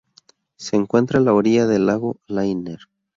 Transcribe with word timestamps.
Se 0.55 0.75
encuentra 0.77 1.19
a 1.19 1.21
la 1.21 1.31
orilla 1.35 1.67
del 1.67 1.85
lago 1.85 2.17
Lanier. 2.25 2.79